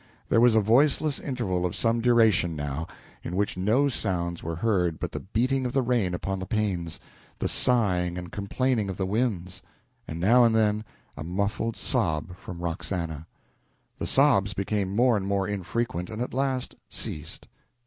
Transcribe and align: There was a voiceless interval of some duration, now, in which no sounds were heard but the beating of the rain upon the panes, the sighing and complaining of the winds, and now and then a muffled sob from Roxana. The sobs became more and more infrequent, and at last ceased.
There 0.29 0.41
was 0.41 0.55
a 0.55 0.61
voiceless 0.61 1.19
interval 1.19 1.63
of 1.63 1.75
some 1.75 2.01
duration, 2.01 2.55
now, 2.55 2.87
in 3.23 3.35
which 3.35 3.55
no 3.55 3.87
sounds 3.87 4.41
were 4.41 4.55
heard 4.55 4.97
but 4.99 5.11
the 5.11 5.19
beating 5.19 5.63
of 5.63 5.73
the 5.73 5.83
rain 5.83 6.15
upon 6.15 6.39
the 6.39 6.47
panes, 6.47 6.99
the 7.37 7.47
sighing 7.47 8.17
and 8.17 8.31
complaining 8.31 8.89
of 8.89 8.97
the 8.97 9.05
winds, 9.05 9.61
and 10.07 10.19
now 10.19 10.43
and 10.43 10.55
then 10.55 10.85
a 11.15 11.23
muffled 11.23 11.75
sob 11.77 12.35
from 12.35 12.61
Roxana. 12.61 13.27
The 13.99 14.07
sobs 14.07 14.55
became 14.55 14.95
more 14.95 15.15
and 15.15 15.27
more 15.27 15.47
infrequent, 15.47 16.09
and 16.09 16.19
at 16.19 16.33
last 16.33 16.73
ceased. 16.89 17.47